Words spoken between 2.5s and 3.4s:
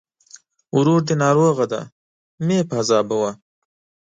يې پاذابوه.